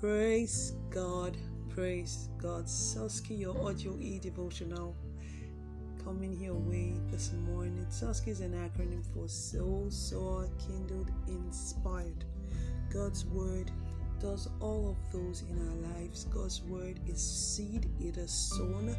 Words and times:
Praise 0.00 0.72
God, 0.90 1.36
praise 1.68 2.28
God. 2.38 2.64
Soski, 2.64 3.38
your 3.38 3.56
audio 3.66 3.96
e 4.00 4.18
devotional 4.18 4.96
coming 6.04 6.40
your 6.40 6.54
way 6.54 6.94
this 7.10 7.32
morning. 7.46 7.86
Soski 7.90 8.28
is 8.28 8.40
an 8.40 8.52
acronym 8.52 9.04
for 9.14 9.28
Soul, 9.28 9.86
Soar, 9.90 10.48
Kindled, 10.58 11.10
Inspired. 11.28 12.24
God's 12.92 13.24
Word 13.26 13.70
does 14.20 14.48
all 14.60 14.90
of 14.90 15.12
those 15.12 15.44
in 15.50 15.58
our 15.58 15.94
lives. 15.94 16.24
God's 16.24 16.62
Word 16.62 16.98
is 17.06 17.20
seed, 17.20 17.88
it 18.00 18.16
is 18.16 18.32
sown, 18.32 18.96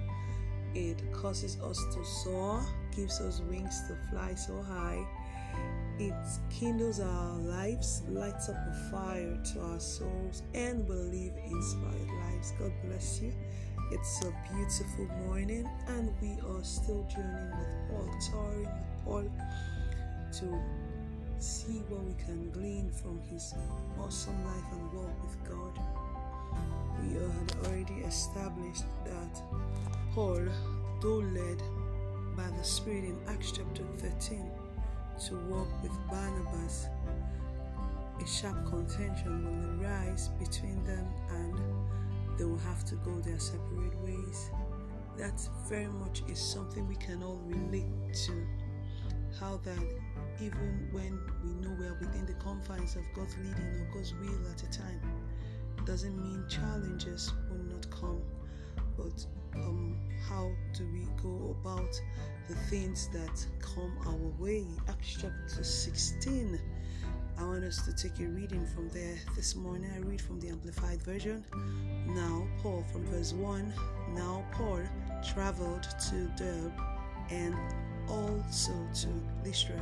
it 0.73 1.01
causes 1.11 1.57
us 1.61 1.79
to 1.93 2.05
soar, 2.05 2.63
gives 2.95 3.19
us 3.19 3.41
wings 3.49 3.81
to 3.87 3.95
fly 4.09 4.33
so 4.35 4.61
high 4.61 5.05
it 5.99 6.13
kindles 6.49 6.99
our 6.99 7.37
lives, 7.37 8.01
lights 8.09 8.49
up 8.49 8.55
a 8.55 8.73
fire 8.91 9.37
to 9.53 9.61
our 9.61 9.79
souls, 9.79 10.43
and 10.53 10.87
will 10.87 10.95
live 10.95 11.33
inspired 11.45 12.09
lives. 12.25 12.53
God 12.59 12.71
bless 12.83 13.21
you. 13.21 13.31
It's 13.91 14.23
a 14.25 14.33
beautiful 14.51 15.05
morning, 15.27 15.69
and 15.87 16.11
we 16.21 16.31
are 16.49 16.63
still 16.63 17.05
journeying 17.13 17.51
with 17.59 17.69
Paul, 17.89 18.09
touring 18.31 18.61
with 18.61 19.05
Paul 19.05 19.31
to 20.39 20.61
see 21.37 21.83
what 21.89 22.03
we 22.03 22.13
can 22.23 22.49
glean 22.51 22.89
from 22.89 23.21
his 23.29 23.53
awesome 23.99 24.43
life 24.45 24.71
and 24.71 24.93
walk 24.93 25.23
with 25.23 25.37
God. 25.47 25.79
We 27.01 27.13
had 27.13 27.67
already 27.67 28.01
established 28.05 28.85
that 29.05 29.41
Paul, 30.15 30.41
though 31.01 31.23
led 31.33 31.61
by 32.35 32.49
the 32.57 32.63
Spirit 32.63 33.03
in 33.03 33.17
Acts 33.27 33.51
chapter 33.51 33.83
13, 33.97 34.49
to 35.27 35.35
walk 35.49 35.67
with 35.81 35.91
Barnabas, 36.09 36.87
a 38.21 38.27
sharp 38.27 38.65
contention 38.65 39.43
will 39.45 39.85
arise 39.85 40.29
between 40.39 40.83
them 40.83 41.05
and 41.29 41.59
they 42.37 42.45
will 42.45 42.57
have 42.59 42.83
to 42.85 42.95
go 42.95 43.19
their 43.19 43.39
separate 43.39 43.95
ways. 44.01 44.49
That 45.17 45.39
very 45.67 45.87
much 45.87 46.23
is 46.27 46.39
something 46.39 46.87
we 46.87 46.95
can 46.95 47.21
all 47.21 47.39
relate 47.45 48.13
to. 48.25 48.47
How 49.39 49.59
that 49.63 49.83
even 50.41 50.87
when 50.91 51.19
we 51.43 51.53
know 51.53 51.75
we 51.79 51.85
are 51.85 51.97
within 51.99 52.25
the 52.25 52.33
confines 52.33 52.95
of 52.95 53.03
God's 53.15 53.35
leading 53.37 53.79
or 53.79 53.87
God's 53.93 54.13
will 54.15 54.47
at 54.51 54.63
a 54.63 54.71
time, 54.71 54.99
doesn't 55.85 56.15
mean 56.21 56.43
challenges 56.49 57.33
will 57.49 57.63
not 57.65 57.89
come, 57.91 58.21
but 58.97 59.25
um, 59.55 59.97
how 60.27 60.51
do 60.73 60.87
we 60.93 61.07
go 61.21 61.55
about 61.61 61.99
the 62.47 62.55
things 62.55 63.07
that 63.09 63.45
come 63.61 63.93
our 64.05 64.43
way? 64.43 64.65
Acts 64.89 65.17
chapter 65.21 65.63
16. 65.63 66.59
I 67.37 67.43
want 67.43 67.63
us 67.63 67.85
to 67.85 67.93
take 67.93 68.19
a 68.19 68.29
reading 68.29 68.65
from 68.67 68.89
there 68.89 69.17
this 69.35 69.55
morning. 69.55 69.89
I 69.95 69.99
read 69.99 70.21
from 70.21 70.39
the 70.39 70.49
Amplified 70.49 71.01
Version. 71.03 71.43
Now, 72.07 72.45
Paul, 72.61 72.83
from 72.91 73.05
verse 73.05 73.33
1. 73.33 73.73
Now, 74.13 74.45
Paul 74.51 74.81
traveled 75.33 75.83
to 76.09 76.15
Derbe 76.37 76.73
and 77.29 77.55
also 78.09 78.73
to 79.01 79.07
Lystra. 79.45 79.81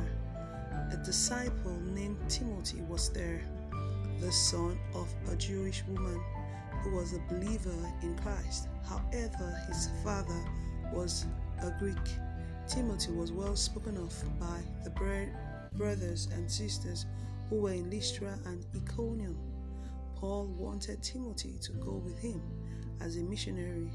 A 0.92 0.96
disciple 1.04 1.78
named 1.94 2.16
Timothy 2.28 2.80
was 2.88 3.10
there, 3.10 3.42
the 4.20 4.32
son 4.32 4.78
of 4.94 5.12
a 5.30 5.36
Jewish 5.36 5.82
woman 5.88 6.22
who 6.82 6.96
was 6.96 7.12
a 7.12 7.18
believer 7.28 7.92
in 8.02 8.16
Christ. 8.18 8.68
However, 8.88 9.64
his 9.68 9.88
father 10.04 10.44
was 10.92 11.26
a 11.60 11.70
Greek. 11.78 11.96
Timothy 12.72 13.12
was 13.12 13.32
well 13.32 13.54
spoken 13.54 13.98
of 13.98 14.40
by 14.40 14.62
the 14.82 14.90
brothers 15.76 16.28
and 16.32 16.50
sisters 16.50 17.04
who 17.50 17.56
were 17.56 17.72
in 17.72 17.90
Lystra 17.90 18.38
and 18.46 18.64
Iconium. 18.74 19.36
Paul 20.16 20.46
wanted 20.46 21.02
Timothy 21.02 21.58
to 21.60 21.72
go 21.72 21.92
with 21.92 22.18
him 22.18 22.40
as 23.02 23.18
a 23.18 23.22
missionary, 23.24 23.90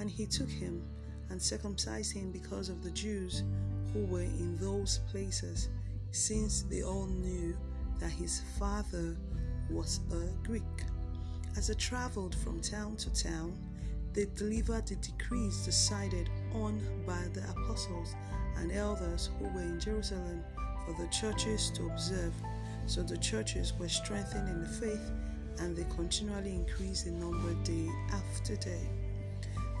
and 0.00 0.08
he 0.10 0.24
took 0.24 0.48
him 0.48 0.82
and 1.28 1.42
circumcised 1.42 2.14
him 2.14 2.32
because 2.32 2.70
of 2.70 2.82
the 2.82 2.90
Jews 2.92 3.44
who 3.92 4.06
were 4.06 4.22
in 4.22 4.56
those 4.56 5.00
places, 5.10 5.68
since 6.10 6.62
they 6.62 6.82
all 6.82 7.08
knew 7.08 7.54
that 8.00 8.12
his 8.12 8.40
father 8.58 9.14
was 9.68 10.00
a 10.10 10.46
Greek. 10.46 10.62
As 11.58 11.66
they 11.66 11.74
traveled 11.74 12.34
from 12.36 12.62
town 12.62 12.96
to 12.96 13.12
town, 13.12 13.58
they 14.14 14.26
delivered 14.36 14.86
the 14.86 14.96
decrees 14.96 15.64
decided 15.64 16.28
on 16.54 16.80
by 17.06 17.22
the 17.32 17.42
apostles 17.50 18.14
and 18.56 18.70
elders 18.72 19.30
who 19.38 19.48
were 19.48 19.62
in 19.62 19.80
Jerusalem 19.80 20.44
for 20.84 20.94
the 21.00 21.08
churches 21.08 21.70
to 21.76 21.86
observe. 21.86 22.34
So 22.86 23.02
the 23.02 23.16
churches 23.16 23.72
were 23.78 23.88
strengthened 23.88 24.48
in 24.48 24.60
the 24.60 24.68
faith 24.68 25.10
and 25.60 25.76
they 25.76 25.86
continually 25.94 26.54
increased 26.54 27.06
in 27.06 27.20
number 27.20 27.54
day 27.64 27.88
after 28.12 28.56
day. 28.56 28.88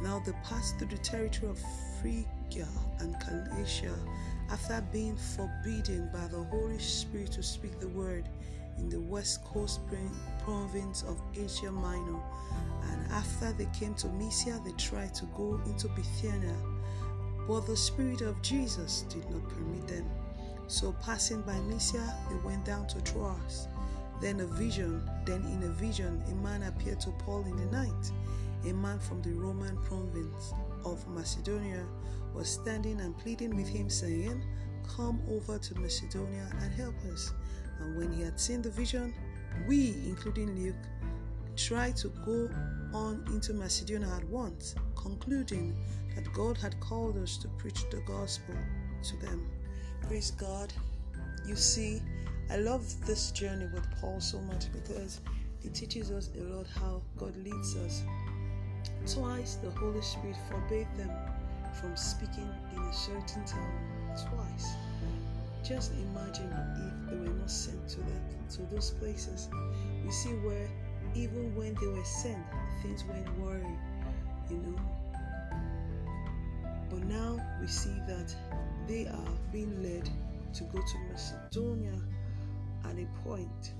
Now 0.02 0.22
they 0.24 0.32
passed 0.44 0.78
through 0.78 0.88
the 0.88 0.98
territory 0.98 1.50
of 1.50 1.60
Phrygia 2.00 2.68
and 3.00 3.14
Galatia 3.20 3.94
after 4.50 4.82
being 4.92 5.16
forbidden 5.16 6.10
by 6.12 6.26
the 6.28 6.42
Holy 6.44 6.78
Spirit 6.78 7.32
to 7.32 7.42
speak 7.42 7.78
the 7.80 7.88
word 7.88 8.28
in 8.78 8.88
the 8.88 9.00
west 9.00 9.44
coast 9.44 9.80
province 10.44 11.02
of 11.02 11.20
Asia 11.34 11.70
Minor. 11.70 12.20
And 12.90 13.12
after 13.12 13.52
they 13.52 13.68
came 13.78 13.94
to 13.94 14.08
Mysia, 14.08 14.60
they 14.64 14.72
tried 14.72 15.14
to 15.14 15.26
go 15.36 15.60
into 15.66 15.88
Bithynia, 15.88 16.56
but 17.46 17.66
the 17.66 17.76
Spirit 17.76 18.22
of 18.22 18.40
Jesus 18.42 19.02
did 19.08 19.28
not 19.30 19.48
permit 19.48 19.86
them. 19.88 20.10
So, 20.66 20.94
passing 21.02 21.42
by 21.42 21.58
Mysia, 21.60 22.16
they 22.30 22.36
went 22.36 22.64
down 22.64 22.86
to 22.88 23.00
Troas. 23.02 23.68
Then 24.20 24.40
a 24.40 24.46
vision, 24.46 25.08
then 25.24 25.42
in 25.46 25.62
a 25.64 25.72
vision, 25.72 26.22
a 26.30 26.34
man 26.36 26.62
appeared 26.62 27.00
to 27.00 27.10
Paul 27.10 27.44
in 27.44 27.56
the 27.56 27.76
night. 27.76 28.10
A 28.64 28.72
man 28.72 29.00
from 29.00 29.20
the 29.22 29.32
Roman 29.32 29.76
province 29.78 30.54
of 30.84 31.06
Macedonia 31.08 31.84
was 32.32 32.48
standing 32.48 33.00
and 33.00 33.18
pleading 33.18 33.56
with 33.56 33.68
him, 33.68 33.90
saying, 33.90 34.42
Come 34.96 35.20
over 35.28 35.58
to 35.58 35.74
Macedonia 35.80 36.48
and 36.60 36.72
help 36.72 36.94
us. 37.12 37.32
And 37.82 37.96
when 37.96 38.12
he 38.12 38.22
had 38.22 38.38
seen 38.38 38.62
the 38.62 38.70
vision, 38.70 39.12
we, 39.66 39.94
including 40.06 40.56
Luke, 40.62 40.76
tried 41.56 41.96
to 41.98 42.08
go 42.24 42.48
on 42.94 43.24
into 43.28 43.52
Macedonia 43.52 44.08
at 44.16 44.24
once, 44.28 44.74
concluding 44.96 45.76
that 46.14 46.32
God 46.32 46.56
had 46.56 46.78
called 46.80 47.18
us 47.18 47.36
to 47.38 47.48
preach 47.48 47.88
the 47.90 48.00
gospel 48.00 48.54
to 49.04 49.16
them. 49.16 49.50
Praise 50.02 50.30
God. 50.30 50.72
You 51.46 51.56
see, 51.56 52.00
I 52.50 52.56
love 52.56 52.84
this 53.06 53.30
journey 53.30 53.66
with 53.72 53.86
Paul 54.00 54.20
so 54.20 54.40
much 54.40 54.72
because 54.72 55.20
it 55.64 55.74
teaches 55.74 56.10
us 56.10 56.30
a 56.38 56.42
lot 56.42 56.66
how 56.66 57.02
God 57.16 57.36
leads 57.36 57.76
us. 57.76 58.02
Twice 59.06 59.56
the 59.56 59.70
Holy 59.70 60.02
Spirit 60.02 60.36
forbade 60.50 60.88
them 60.96 61.10
from 61.80 61.96
speaking 61.96 62.48
in 62.76 62.82
a 62.82 62.92
certain 62.92 63.44
town. 63.44 63.72
Twice. 64.28 64.74
Just 65.62 65.92
imagine 65.92 66.52
if 66.76 67.10
they 67.10 67.16
were 67.16 67.34
not 67.34 67.50
sent 67.50 67.88
to 67.90 68.00
that 68.00 68.50
to 68.50 68.62
those 68.74 68.90
places. 68.90 69.48
We 70.04 70.10
see 70.10 70.30
where 70.30 70.68
even 71.14 71.54
when 71.54 71.74
they 71.80 71.86
were 71.86 72.04
sent, 72.04 72.44
things 72.82 73.04
went 73.04 73.38
worry, 73.38 73.78
you 74.50 74.56
know. 74.56 74.80
But 76.90 77.04
now 77.04 77.40
we 77.60 77.68
see 77.68 77.94
that 78.08 78.34
they 78.88 79.06
are 79.06 79.38
being 79.52 79.82
led 79.82 80.10
to 80.54 80.64
go 80.64 80.78
to 80.78 80.98
Macedonia 81.10 81.98
at 82.84 82.98
a 82.98 83.06
point. 83.22 83.74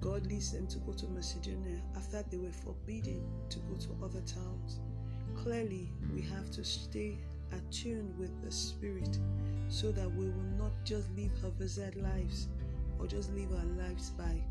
God 0.00 0.26
leads 0.26 0.52
them 0.52 0.66
to 0.68 0.78
go 0.78 0.92
to 0.92 1.06
Macedonia 1.08 1.80
after 1.96 2.22
they 2.30 2.36
were 2.36 2.52
forbidden 2.52 3.26
to 3.50 3.58
go 3.58 3.74
to 3.76 4.04
other 4.04 4.20
towns. 4.20 4.80
Clearly, 5.34 5.90
we 6.14 6.22
have 6.22 6.50
to 6.52 6.64
stay 6.64 7.18
attuned 7.52 8.16
with 8.18 8.30
the 8.42 8.50
Spirit 8.50 9.18
so 9.68 9.92
that 9.92 10.10
we 10.14 10.26
will 10.26 10.52
not 10.58 10.72
just 10.84 11.08
live 11.16 11.30
haphazard 11.42 11.96
lives 11.96 12.48
or 12.98 13.06
just 13.06 13.32
live 13.34 13.48
our 13.52 13.86
lives 13.86 14.10
by 14.10 14.42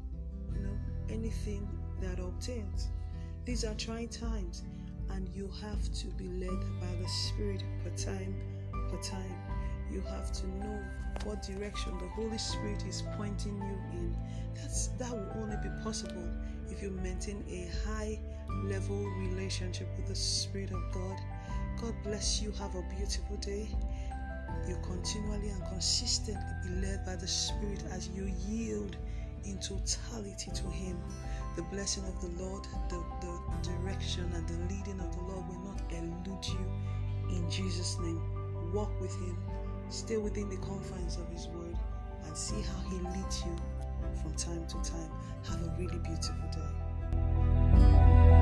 you 0.55 0.61
know 0.61 0.77
anything 1.09 1.67
that 2.01 2.19
obtains. 2.19 2.89
These 3.45 3.65
are 3.65 3.75
trying 3.75 4.09
times 4.09 4.63
and 5.11 5.27
you 5.29 5.49
have 5.61 5.91
to 5.93 6.07
be 6.07 6.27
led 6.27 6.59
by 6.79 7.01
the 7.01 7.07
Spirit 7.07 7.63
per 7.83 7.89
time 7.91 8.35
per 8.89 9.01
time. 9.01 9.35
You 9.91 10.01
have 10.01 10.31
to 10.31 10.47
know 10.59 10.79
what 11.23 11.41
direction 11.41 11.97
the 11.97 12.07
Holy 12.09 12.37
Spirit 12.37 12.83
is 12.87 13.03
pointing 13.17 13.57
you 13.57 13.99
in. 13.99 14.15
That's 14.55 14.87
that 14.99 15.11
will 15.11 15.41
only 15.41 15.57
be 15.57 15.69
possible 15.83 16.27
if 16.69 16.81
you 16.81 16.91
maintain 16.91 17.43
a 17.49 17.69
high 17.87 18.19
level 18.63 19.05
relationship 19.17 19.87
with 19.97 20.07
the 20.07 20.15
Spirit 20.15 20.71
of 20.71 20.81
God 20.93 21.19
God 21.81 21.95
bless 22.03 22.41
you. 22.41 22.51
Have 22.53 22.75
a 22.75 22.81
beautiful 22.95 23.37
day. 23.37 23.67
You 24.67 24.77
continually 24.83 25.49
and 25.49 25.63
consistently 25.65 26.43
be 26.63 26.85
led 26.85 27.05
by 27.05 27.15
the 27.15 27.27
Spirit 27.27 27.83
as 27.91 28.09
you 28.09 28.31
yield 28.47 28.97
in 29.45 29.57
totality 29.59 30.51
to 30.53 30.67
Him. 30.69 31.01
The 31.55 31.63
blessing 31.63 32.03
of 32.05 32.19
the 32.21 32.43
Lord, 32.43 32.65
the, 32.89 33.03
the 33.21 33.69
direction 33.69 34.29
and 34.33 34.47
the 34.47 34.73
leading 34.73 34.99
of 34.99 35.15
the 35.15 35.21
Lord 35.23 35.47
will 35.47 35.59
not 35.59 35.81
elude 35.91 36.45
you 36.47 36.65
in 37.29 37.49
Jesus' 37.49 37.97
name. 37.99 38.21
Walk 38.73 38.91
with 38.99 39.15
Him, 39.15 39.37
stay 39.89 40.17
within 40.17 40.49
the 40.49 40.57
confines 40.57 41.17
of 41.17 41.29
His 41.29 41.47
word, 41.47 41.77
and 42.25 42.37
see 42.37 42.61
how 42.61 42.89
He 42.89 42.97
leads 43.17 43.43
you 43.45 43.55
from 43.99 44.13
from 44.21 44.35
time 44.35 44.67
to 44.67 44.91
time. 44.91 45.11
Have 45.43 45.61
a 45.61 45.75
really 45.79 45.99
beautiful 45.99 46.49
day. 46.51 48.38